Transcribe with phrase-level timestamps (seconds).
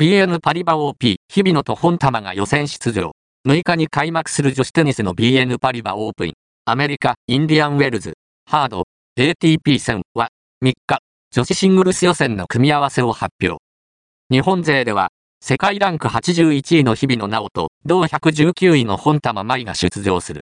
[0.00, 3.12] BN パリバ OP、日比野と本玉が予選出場。
[3.46, 6.32] 6日に開幕する女子テニスの BN パリバオープン。
[6.64, 8.14] アメリカ、インディアンウェルズ、
[8.46, 8.84] ハード、
[9.18, 10.28] ATP 戦は、
[10.64, 11.00] 3日、
[11.30, 13.58] 女子シングルス予選の組み合わせを発表。
[14.30, 15.10] 日本勢では、
[15.42, 20.38] 世界ランク81位の日比野直と、同119位の本玉舞が出場する。